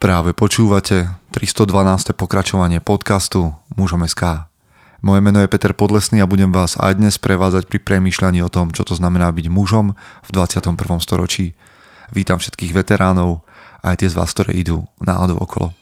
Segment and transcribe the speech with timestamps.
[0.00, 2.16] Práve počúvate 312.
[2.16, 4.48] pokračovanie podcastu Mužom SK.
[5.04, 8.72] Moje meno je Peter Podlesný a budem vás aj dnes prevádzať pri premýšľaní o tom,
[8.72, 9.92] čo to znamená byť mužom
[10.24, 10.72] v 21.
[11.04, 11.52] storočí.
[12.16, 13.44] Vítam všetkých veteránov
[13.84, 15.76] aj tie z vás, ktoré idú náhodou okolo.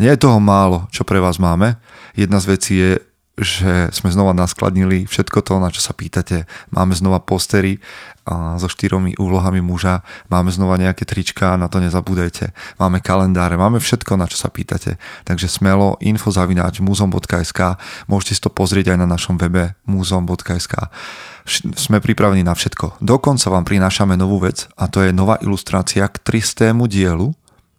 [0.00, 1.76] Nie je toho málo, čo pre vás máme.
[2.16, 6.44] Jedna z vecí je, že sme znova naskladnili všetko to, na čo sa pýtate.
[6.68, 7.80] Máme znova postery
[8.60, 12.54] so štyromi úlohami muža, máme znova nejaké trička, na to nezabúdajte.
[12.78, 15.00] Máme kalendáre, máme všetko, na čo sa pýtate.
[15.26, 20.92] Takže smelo infozavináč muzom.sk môžete si to pozrieť aj na našom webe muzom.sk
[21.74, 23.02] sme pripravení na všetko.
[23.02, 26.70] Dokonca vám prinášame novú vec a to je nová ilustrácia k 300.
[26.86, 27.34] dielu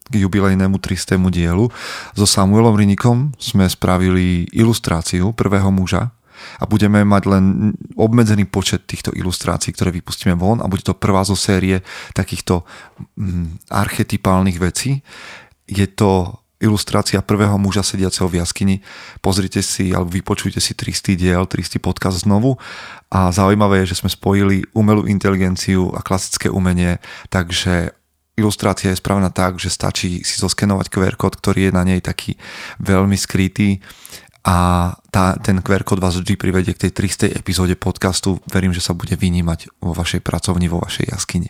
[0.10, 1.20] k jubilejnému 300.
[1.32, 1.72] dielu.
[2.16, 6.12] So Samuelom Rinikom sme spravili ilustráciu prvého muža
[6.60, 7.46] a budeme mať len
[7.96, 11.80] obmedzený počet týchto ilustrácií, ktoré vypustíme von a bude to prvá zo série
[12.12, 12.68] takýchto
[13.16, 15.00] mm, archetypálnych vecí.
[15.70, 18.80] Je to ilustrácia prvého muža sediaceho v jaskyni.
[19.20, 22.56] Pozrite si alebo vypočujte si 300 diel, 300 podcast znovu
[23.12, 27.92] a zaujímavé je, že sme spojili umelú inteligenciu a klasické umenie, takže
[28.38, 32.38] ilustrácia je spravená tak, že stačí si zoskenovať QR kód, ktorý je na nej taký
[32.82, 33.82] veľmi skrytý
[34.44, 37.32] a tá, ten QR kód vás vždy privedie k tej 300.
[37.32, 38.44] epizóde podcastu.
[38.52, 41.48] Verím, že sa bude vynímať vo vašej pracovni, vo vašej jaskyni.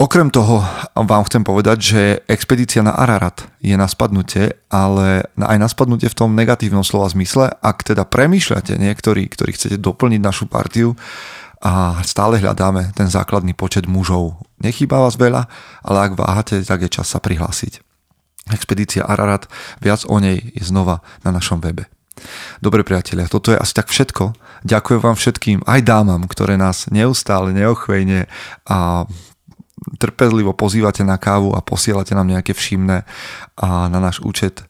[0.00, 0.64] Okrem toho
[0.96, 6.16] vám chcem povedať, že expedícia na Ararat je na spadnutie, ale aj na spadnutie v
[6.16, 7.52] tom negatívnom slova zmysle.
[7.60, 10.96] Ak teda premýšľate niektorí, ktorí chcete doplniť našu partiu,
[11.60, 14.40] a stále hľadáme ten základný počet mužov.
[14.64, 15.44] Nechýba vás veľa,
[15.84, 17.84] ale ak váhate, tak je čas sa prihlásiť.
[18.50, 19.46] Expedícia Ararat,
[19.78, 21.86] viac o nej je znova na našom webe.
[22.60, 24.32] Dobre priatelia, toto je asi tak všetko.
[24.64, 28.28] Ďakujem vám všetkým, aj dámam, ktoré nás neustále, neochvejne
[28.68, 29.08] a
[29.96, 33.08] trpezlivo pozývate na kávu a posielate nám nejaké všimné
[33.56, 34.60] a na náš účet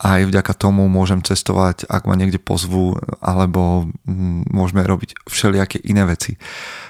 [0.00, 6.08] aj vďaka tomu môžem cestovať, ak ma niekde pozvú, alebo mm, môžeme robiť všelijaké iné
[6.08, 6.40] veci.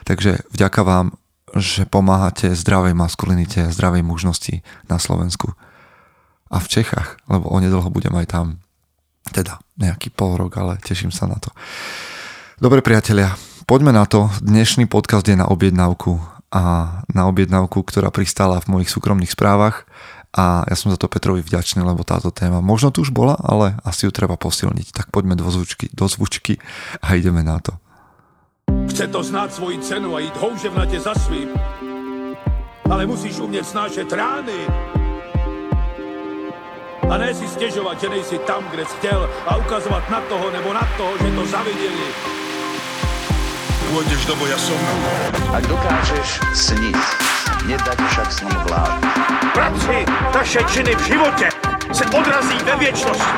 [0.06, 1.18] Takže vďaka vám,
[1.58, 5.58] že pomáhate zdravej maskulinite, zdravej mužnosti na Slovensku
[6.46, 8.46] a v Čechách, lebo onedlho budem aj tam.
[9.34, 11.50] Teda nejaký pol rok, ale teším sa na to.
[12.62, 13.34] Dobre priatelia,
[13.66, 14.30] poďme na to.
[14.38, 16.62] Dnešný podcast je na objednávku a
[17.10, 19.86] na objednávku, ktorá pristála v mojich súkromných správach
[20.30, 23.74] a ja som za to Petrovi vďačný, lebo táto téma možno tu už bola, ale
[23.82, 24.94] asi ju treba posilniť.
[24.94, 26.62] Tak poďme do zvučky, do zvučky
[27.02, 27.74] a ideme na to.
[28.90, 31.48] Chce to znát svoji cenu a jít houževnatě za svým.
[32.90, 34.66] Ale musíš umět snášet rány.
[37.10, 40.72] A ne si stěžovat, že nejsi tam, kde jsi chtěl a ukazovat na toho nebo
[40.72, 42.06] na toho, že to zaviděli.
[43.90, 44.78] Pôjdeš do boja som.
[45.50, 46.94] Ak dokážeš sniť,
[47.66, 48.92] nedať však sním vlád.
[49.54, 49.96] Práci,
[50.32, 51.48] taše činy v životě
[51.92, 53.34] se odrazí ve věčnosti.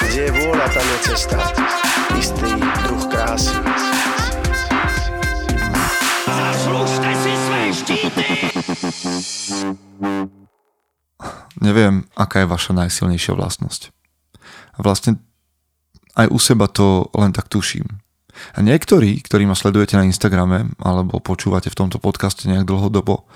[0.00, 1.38] Kde je vôľa, tam je cesta.
[2.18, 2.50] Istý
[2.82, 3.54] druh krásy.
[6.26, 8.26] Zaslužte si své štíty!
[11.60, 13.92] Neviem, aká je vaša najsilnejšia vlastnosť.
[14.74, 15.20] A vlastne
[16.16, 17.86] aj u seba to len tak tuším.
[18.54, 23.28] A niektorí, ktorí ma sledujete na Instagrame alebo počúvate v tomto podcaste nejak dlhodobo,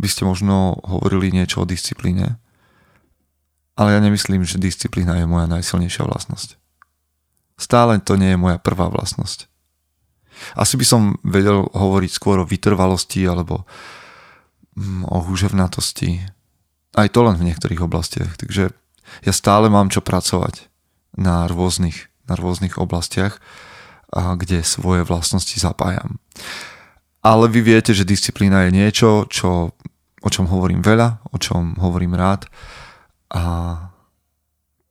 [0.00, 2.40] by ste možno hovorili niečo o disciplíne,
[3.76, 6.56] ale ja nemyslím, že disciplína je moja najsilnejšia vlastnosť.
[7.60, 9.48] Stále to nie je moja prvá vlastnosť.
[10.56, 13.68] Asi by som vedel hovoriť skôr o vytrvalosti alebo
[14.76, 16.24] mm, o húževnatosti.
[16.96, 18.40] Aj to len v niektorých oblastiach.
[18.40, 18.72] Takže
[19.24, 20.72] ja stále mám čo pracovať
[21.20, 23.36] na rôznych, na rôznych oblastiach,
[24.14, 26.18] kde svoje vlastnosti zapájam.
[27.20, 29.76] Ale vy viete, že disciplína je niečo, čo,
[30.20, 32.48] o čom hovorím veľa, o čom hovorím rád
[33.30, 33.42] a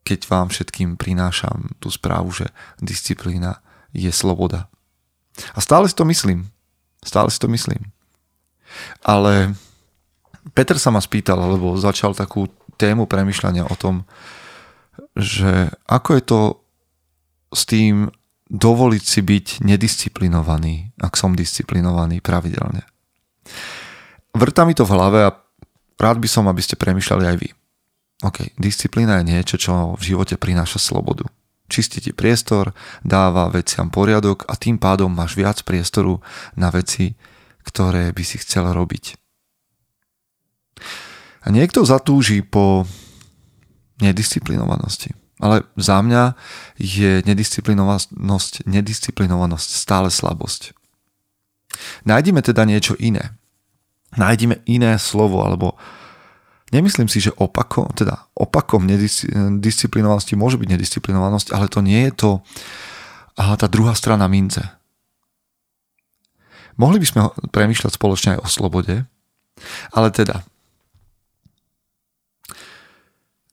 [0.07, 2.49] keď vám všetkým prinášam tú správu, že
[2.81, 3.61] disciplína
[3.93, 4.65] je sloboda.
[5.53, 6.49] A stále si to myslím.
[7.05, 7.93] Stále si to myslím.
[9.05, 9.53] Ale
[10.57, 12.49] Peter sa ma spýtal, alebo začal takú
[12.79, 14.07] tému premyšľania o tom,
[15.13, 16.39] že ako je to
[17.53, 18.09] s tým
[18.49, 22.81] dovoliť si byť nedisciplinovaný, ak som disciplinovaný pravidelne.
[24.33, 25.35] Vrta mi to v hlave a
[26.01, 27.49] rád by som, aby ste premyšľali aj vy.
[28.25, 31.23] OK, disciplína je niečo, čo v živote prináša slobodu.
[31.69, 32.73] Čistí ti priestor,
[33.05, 36.17] dáva veciam poriadok a tým pádom máš viac priestoru
[36.57, 37.13] na veci,
[37.61, 39.15] ktoré by si chcel robiť.
[41.45, 42.89] A niekto zatúži po
[44.01, 45.13] nedisciplinovanosti.
[45.39, 46.35] Ale za mňa
[46.75, 50.75] je nedisciplinovanosť, nedisciplinovanosť stále slabosť.
[52.03, 53.39] Nájdime teda niečo iné.
[54.17, 55.77] nájdime iné slovo, alebo
[56.73, 62.29] nemyslím si, že opakom, teda opakom nedisciplinovanosti môže byť nedisciplinovanosť, ale to nie je to
[63.37, 64.65] aha, tá druhá strana mince.
[66.79, 67.21] Mohli by sme
[67.51, 69.03] premýšľať spoločne aj o slobode,
[69.91, 70.47] ale teda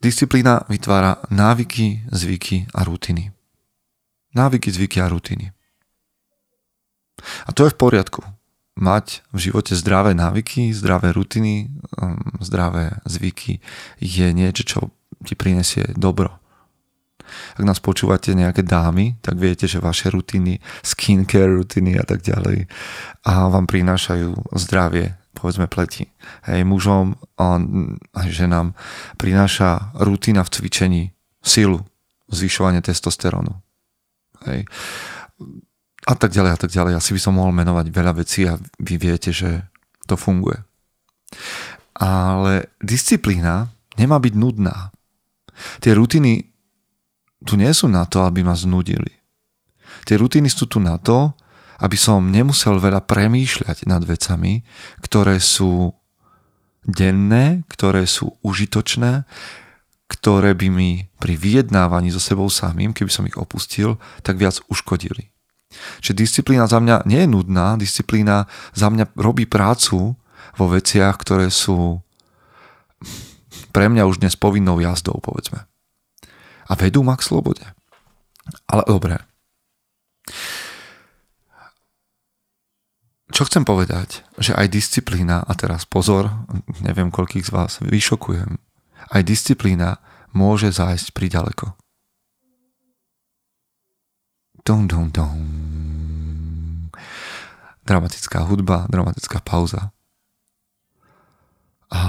[0.03, 3.33] disciplína vytvára návyky, zvyky a rutiny.
[4.35, 5.53] Návyky, zvyky a rutiny.
[7.47, 8.23] A to je v poriadku.
[8.77, 13.65] Mať v živote zdravé návyky, zdravé rutiny, um, zdravé zvyky
[13.97, 14.79] je niečo, čo
[15.25, 16.37] ti prinesie dobro.
[17.57, 22.69] Ak nás počúvate nejaké dámy, tak viete, že vaše rutiny, skincare rutiny a tak ďalej
[23.27, 26.09] a vám prinášajú zdravie, povedzme pleti.
[26.49, 27.61] Hej, mužom a
[28.25, 28.73] ženám
[29.21, 31.03] prináša rutina v cvičení
[31.45, 31.85] silu,
[32.33, 33.53] zvyšovanie testosterónu.
[34.49, 34.65] Hej
[36.07, 36.93] a tak ďalej a tak ďalej.
[36.95, 39.67] Asi by som mohol menovať veľa vecí a vy viete, že
[40.07, 40.63] to funguje.
[41.99, 44.95] Ale disciplína nemá byť nudná.
[45.83, 46.47] Tie rutiny
[47.43, 49.11] tu nie sú na to, aby ma znudili.
[50.07, 51.35] Tie rutiny sú tu na to,
[51.81, 54.65] aby som nemusel veľa premýšľať nad vecami,
[55.05, 55.93] ktoré sú
[56.87, 59.27] denné, ktoré sú užitočné,
[60.07, 65.35] ktoré by mi pri vyjednávaní so sebou samým, keby som ich opustil, tak viac uškodili.
[66.01, 70.15] Čiže disciplína za mňa nie je nudná, disciplína za mňa robí prácu
[70.57, 72.01] vo veciach, ktoré sú
[73.75, 75.69] pre mňa už dnes povinnou jazdou, povedzme.
[76.71, 77.67] A vedú ma k slobode.
[78.71, 79.21] Ale dobre.
[83.37, 86.33] Čo chcem povedať, že aj disciplína, a teraz pozor,
[86.81, 88.57] neviem koľkých z vás vyšokujem,
[89.13, 90.01] aj disciplína
[90.33, 91.77] môže zájsť priďaleko.
[94.65, 95.37] Dum, dum, dum.
[97.85, 99.93] Dramatická hudba, dramatická pauza.
[101.93, 102.01] A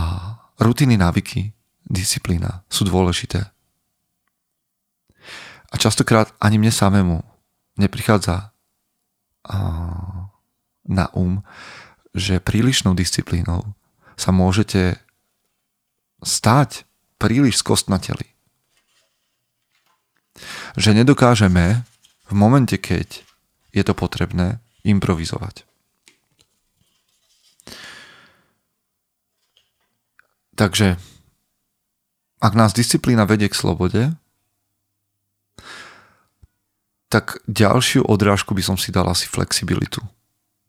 [0.64, 1.52] rutiny, návyky,
[1.84, 3.52] disciplína sú dôležité.
[5.68, 7.20] A častokrát ani mne samému
[7.76, 8.56] neprichádza
[10.88, 11.44] na um,
[12.18, 13.78] že prílišnou disciplínou
[14.18, 14.98] sa môžete
[16.26, 16.90] stať
[17.22, 18.26] príliš skostnateli.
[20.74, 21.86] Že nedokážeme
[22.30, 23.22] v momente, keď
[23.74, 25.68] je to potrebné, improvizovať.
[30.58, 30.98] Takže
[32.42, 34.18] ak nás disciplína vedie k slobode,
[37.08, 40.02] tak ďalšiu odrážku by som si dal asi flexibilitu.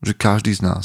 [0.05, 0.85] Že každý z nás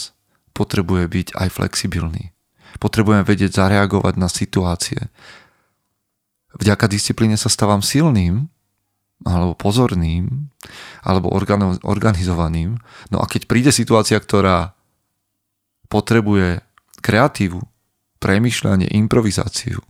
[0.53, 2.33] potrebuje byť aj flexibilný.
[2.81, 5.09] Potrebujeme vedieť zareagovať na situácie.
[6.57, 8.49] Vďaka disciplíne sa stávam silným,
[9.23, 10.51] alebo pozorným,
[11.01, 11.31] alebo
[11.85, 12.77] organizovaným.
[13.09, 14.75] No a keď príde situácia, ktorá
[15.87, 16.59] potrebuje
[16.99, 17.61] kreatívu,
[18.19, 19.83] premyšľanie, improvizáciu,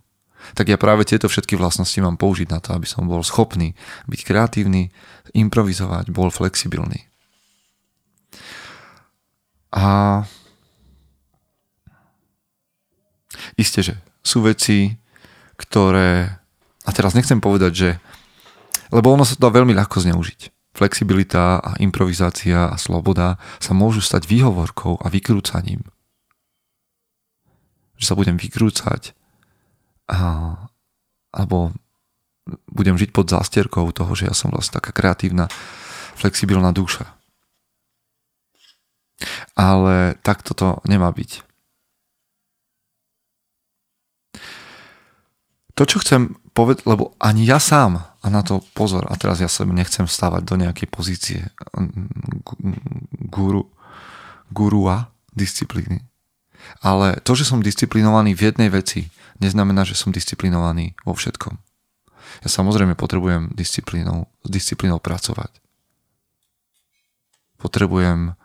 [0.51, 3.79] tak ja práve tieto všetky vlastnosti mám použiť na to, aby som bol schopný
[4.11, 4.91] byť kreatívny,
[5.31, 7.07] improvizovať, bol flexibilný.
[9.73, 10.21] A
[13.57, 14.93] isté, že sú veci,
[15.57, 16.39] ktoré...
[16.83, 17.89] A teraz nechcem povedať, že
[18.93, 20.53] lebo ono sa to dá veľmi ľahko zneužiť.
[20.77, 25.81] Flexibilita a improvizácia a sloboda sa môžu stať výhovorkou a vykrúcaním.
[27.97, 29.17] Že sa budem vykrúcať
[30.13, 30.21] a,
[31.33, 31.73] alebo
[32.69, 35.49] budem žiť pod zástierkou toho, že ja som vlastne taká kreatívna,
[36.13, 37.09] flexibilná duša.
[39.53, 41.43] Ale takto to nemá byť.
[45.73, 49.49] To, čo chcem povedať, lebo ani ja sám a na to pozor, a teraz ja
[49.49, 51.49] sa nechcem stávať do nejakej pozície
[53.33, 53.73] guru,
[54.53, 56.05] gurua disciplíny.
[56.79, 59.09] Ale to, že som disciplinovaný v jednej veci,
[59.41, 61.57] neznamená, že som disciplinovaný vo všetkom.
[62.45, 65.51] Ja samozrejme potrebujem disciplínou, s disciplínou pracovať.
[67.57, 68.37] Potrebujem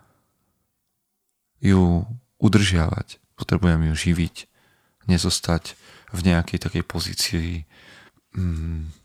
[1.59, 2.07] ju
[2.39, 4.37] udržiavať, potrebujem ju živiť,
[5.09, 5.75] nezostať
[6.13, 7.51] v nejakej takej pozícii
[8.37, 8.99] mm,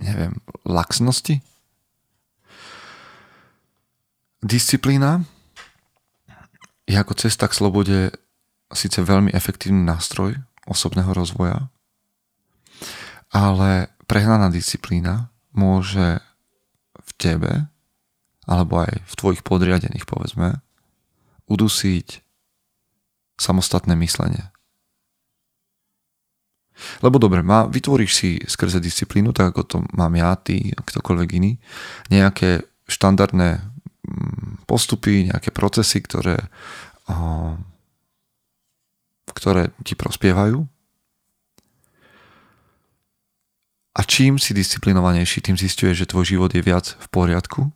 [0.00, 1.44] neviem, laxnosti?
[4.40, 5.24] Disciplína
[6.88, 7.98] je ako cesta k slobode
[8.72, 11.68] síce veľmi efektívny nástroj osobného rozvoja,
[13.30, 16.18] ale prehnaná disciplína môže
[16.96, 17.69] v tebe
[18.50, 20.58] alebo aj v tvojich podriadených, povedzme,
[21.46, 22.26] udusiť
[23.38, 24.50] samostatné myslenie.
[27.04, 31.52] Lebo dobre, má, vytvoríš si skrze disciplínu, tak ako to mám ja, ty, ktokoľvek iný,
[32.10, 36.40] nejaké štandardné mm, postupy, nejaké procesy, ktoré,
[39.30, 40.64] ktoré ti prospievajú.
[43.90, 47.68] A čím si disciplinovanejší, tým zistuješ, že tvoj život je viac v poriadku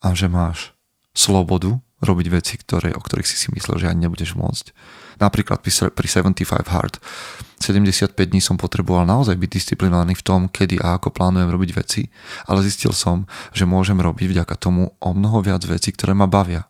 [0.00, 0.72] a že máš
[1.12, 4.72] slobodu robiť veci, ktoré, o ktorých si si myslel, že ani nebudeš môcť.
[5.20, 6.96] Napríklad pri 75 Hard
[7.60, 12.08] 75 dní som potreboval naozaj byť disciplinovaný v tom, kedy a ako plánujem robiť veci,
[12.48, 16.64] ale zistil som, že môžem robiť vďaka tomu o mnoho viac vecí, ktoré ma bavia.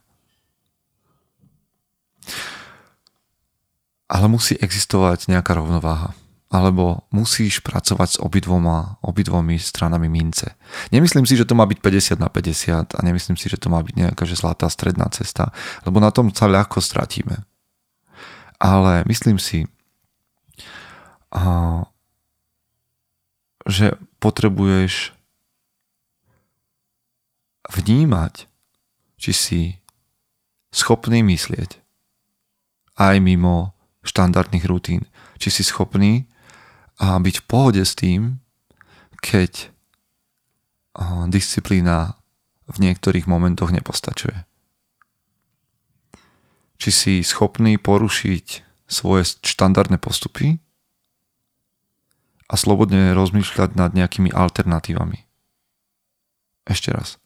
[4.11, 6.11] Ale musí existovať nejaká rovnováha
[6.51, 10.59] alebo musíš pracovať s obidvoma, obidvomi stranami mince.
[10.91, 13.79] Nemyslím si, že to má byť 50 na 50 a nemyslím si, že to má
[13.79, 15.55] byť nejaká že zlatá stredná cesta,
[15.87, 17.47] lebo na tom sa ľahko stratíme.
[18.59, 19.63] Ale myslím si,
[23.63, 25.15] že potrebuješ
[27.71, 28.51] vnímať,
[29.15, 29.61] či si
[30.75, 31.79] schopný myslieť
[32.99, 33.71] aj mimo
[34.03, 35.07] štandardných rutín.
[35.39, 36.27] Či si schopný
[37.01, 38.37] a byť v pohode s tým,
[39.25, 39.73] keď
[41.33, 42.21] disciplína
[42.69, 44.45] v niektorých momentoch nepostačuje.
[46.77, 48.45] Či si schopný porušiť
[48.85, 50.61] svoje štandardné postupy
[52.45, 55.25] a slobodne rozmýšľať nad nejakými alternatívami.
[56.69, 57.17] Ešte raz.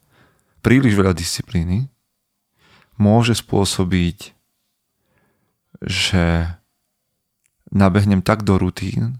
[0.63, 1.91] Príliš veľa disciplíny
[2.95, 4.31] môže spôsobiť,
[5.83, 6.55] že
[7.75, 9.19] nabehnem tak do rutín,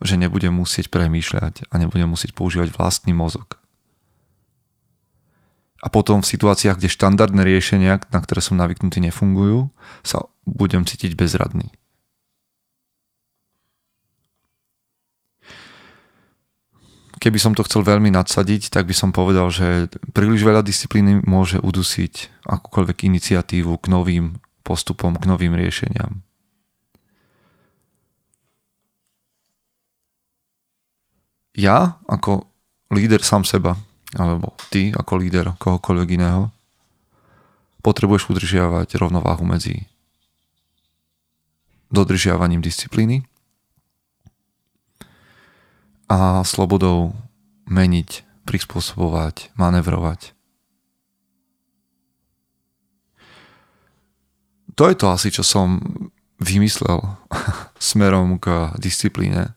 [0.00, 3.60] že nebudem musieť premýšľať a nebudem musieť používať vlastný mozog.
[5.80, 9.72] A potom v situáciách, kde štandardné riešenia, na ktoré som navyknutý, nefungujú,
[10.04, 11.72] sa budem cítiť bezradný.
[17.20, 21.60] Keby som to chcel veľmi nadsadiť, tak by som povedal, že príliš veľa disciplíny môže
[21.60, 26.24] udusiť akúkoľvek iniciatívu k novým postupom, k novým riešeniam.
[31.60, 32.48] Ja ako
[32.88, 33.76] líder sám seba,
[34.16, 36.48] alebo ty ako líder kohokoľvek iného,
[37.84, 39.84] potrebuješ udržiavať rovnováhu medzi
[41.92, 43.26] dodržiavaním disciplíny
[46.10, 47.14] a slobodou
[47.70, 50.34] meniť, prispôsobovať, manevrovať.
[54.74, 55.78] To je to asi, čo som
[56.40, 57.04] vymyslel
[57.78, 59.54] smerom k disciplíne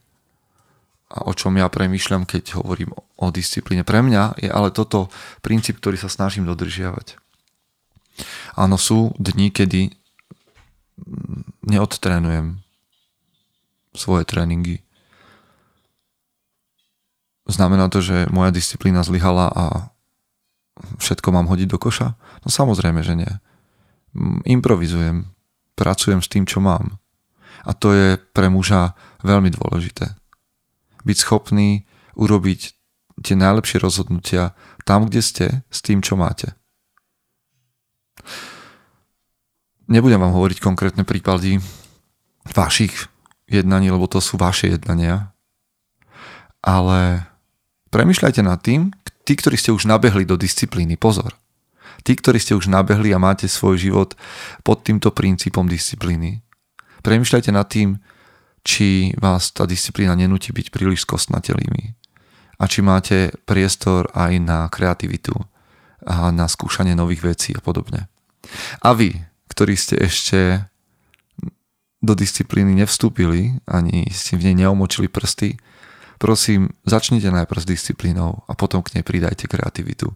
[1.13, 3.85] a o čom ja premýšľam, keď hovorím o disciplíne.
[3.85, 5.13] Pre mňa je ale toto
[5.45, 7.21] princíp, ktorý sa snažím dodržiavať.
[8.57, 9.93] Áno, sú dni, kedy
[11.69, 12.65] neodtrénujem
[13.93, 14.81] svoje tréningy.
[17.45, 19.65] Znamená to, že moja disciplína zlyhala a
[20.97, 22.17] všetko mám hodiť do koša?
[22.41, 23.33] No samozrejme, že nie.
[24.49, 25.29] Improvizujem,
[25.77, 26.97] pracujem s tým, čo mám.
[27.69, 30.22] A to je pre muža veľmi dôležité
[31.03, 32.61] byť schopný urobiť
[33.21, 36.57] tie najlepšie rozhodnutia tam, kde ste, s tým, čo máte.
[39.87, 41.59] Nebudem vám hovoriť konkrétne prípady
[42.51, 43.11] vašich
[43.47, 45.35] jednaní, lebo to sú vaše jednania,
[46.63, 47.27] ale
[47.91, 48.95] premyšľajte nad tým,
[49.27, 51.35] tí, ktorí ste už nabehli do disciplíny, pozor.
[52.03, 54.15] Tí, ktorí ste už nabehli a máte svoj život
[54.63, 56.43] pod týmto princípom disciplíny,
[57.03, 57.99] premyšľajte nad tým,
[58.63, 61.93] či vás tá disciplína nenúti byť príliš skostnatelými.
[62.57, 65.35] A či máte priestor aj na kreativitu
[66.07, 68.07] a na skúšanie nových vecí a podobne.
[68.79, 69.19] A vy,
[69.51, 70.63] ktorí ste ešte
[72.03, 75.55] do disciplíny nevstúpili, ani si v nej neomočili prsty,
[76.19, 80.11] prosím, začnite najprv s disciplínou a potom k nej pridajte kreativitu.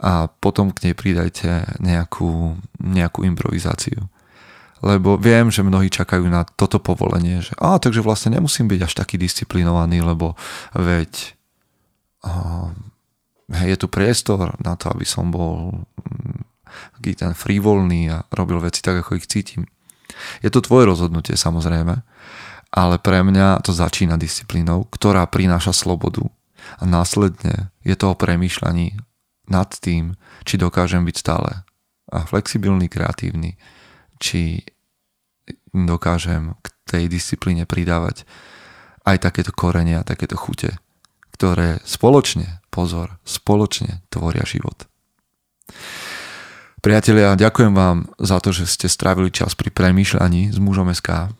[0.00, 4.08] A potom k nej pridajte nejakú, nejakú improvizáciu
[4.84, 8.92] lebo viem, že mnohí čakajú na toto povolenie, že a takže vlastne nemusím byť až
[8.92, 10.36] taký disciplinovaný, lebo
[10.76, 11.36] veď
[12.26, 12.30] a,
[13.52, 16.40] hej, je tu priestor na to, aby som bol mm,
[17.00, 19.64] taký ten frivolný a robil veci tak, ako ich cítim.
[20.44, 21.94] Je to tvoje rozhodnutie samozrejme,
[22.72, 26.24] ale pre mňa to začína disciplínou, ktorá prináša slobodu
[26.76, 28.98] a následne je to o premýšľaní
[29.46, 31.62] nad tým, či dokážem byť stále
[32.10, 33.58] a flexibilný, kreatívny,
[34.18, 34.64] či
[35.72, 38.24] dokážem k tej disciplíne pridávať
[39.06, 40.74] aj takéto korenia, takéto chute,
[41.36, 44.88] ktoré spoločne, pozor, spoločne tvoria život.
[46.80, 51.34] Priatelia, ďakujem vám za to, že ste strávili čas pri premýšľaní s mužom SK.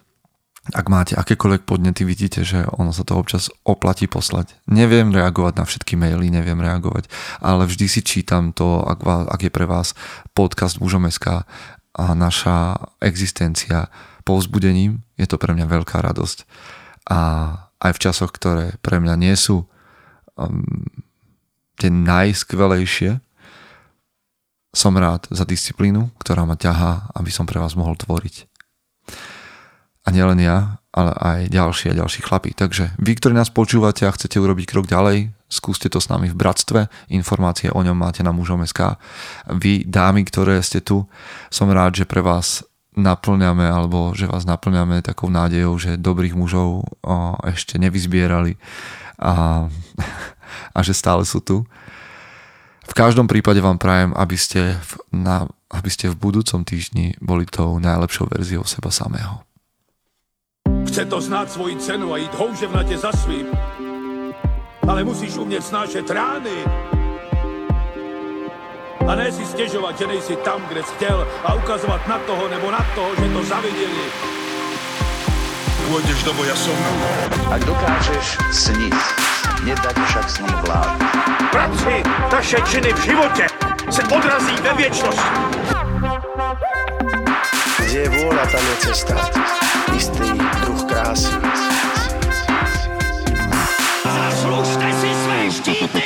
[0.75, 4.59] ak máte akékoľvek podnety, vidíte, že ono sa to občas oplatí poslať.
[4.67, 7.07] Neviem reagovať na všetky maily, neviem reagovať,
[7.39, 9.95] ale vždy si čítam to, ak, vás, ak je pre vás
[10.35, 11.47] podcast Mužom.sk
[11.97, 13.89] a naša existencia
[14.29, 16.45] povzbudením, je to pre mňa veľká radosť.
[17.09, 17.19] A
[17.81, 19.65] aj v časoch, ktoré pre mňa nie sú
[20.37, 20.85] um,
[21.81, 23.19] tie najskvelejšie,
[24.77, 28.45] som rád za disciplínu, ktorá ma ťahá, aby som pre vás mohol tvoriť
[30.07, 32.57] a nielen ja, ale aj ďalší a ďalší chlapí.
[32.57, 36.39] Takže vy, ktorí nás počúvate a chcete urobiť krok ďalej, skúste to s nami v
[36.41, 38.97] bratstve, informácie o ňom máte na mužom.sk.
[39.53, 41.05] Vy, dámy, ktoré ste tu,
[41.53, 42.65] som rád, že pre vás
[42.97, 48.57] naplňame, alebo že vás naplňame takou nádejou, že dobrých mužov o, ešte nevyzbierali
[49.21, 49.69] a,
[50.77, 51.69] a že stále sú tu.
[52.87, 57.45] V každom prípade vám prajem, aby ste v, na, aby ste v budúcom týždni boli
[57.45, 59.46] tou najlepšou verziou seba samého.
[60.89, 63.47] Chce to znát svoji cenu a jít houževnatě za svým.
[64.89, 66.65] Ale musíš umět snášet rány.
[69.09, 72.71] A ne si stěžovat, že nejsi tam, kde jsi chtěl a ukazovat na toho nebo
[72.71, 74.07] na toho, že to zaviděli.
[75.87, 76.75] Pôjdeš do boja som.
[77.47, 78.99] Ak dokážeš sniť,
[79.63, 80.99] nedať však snom vlád.
[81.55, 83.47] Bratři, taše činy v životě
[83.91, 85.31] se odrazí ve věčnosti.
[87.87, 89.15] Kde je vôľa, tam je cesta
[89.95, 91.35] istý druh krásy.
[94.05, 96.03] Zaslužte si své štíty!